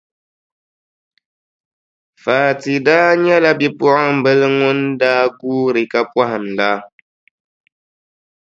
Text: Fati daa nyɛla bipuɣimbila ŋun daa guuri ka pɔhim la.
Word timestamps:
Fati 2.23 2.73
daa 2.85 3.09
nyɛla 3.23 3.51
bipuɣimbila 3.59 4.47
ŋun 4.59 4.79
daa 5.01 5.23
guuri 5.39 5.83
ka 5.91 5.99
pɔhim 6.13 6.45
la. 6.57 6.69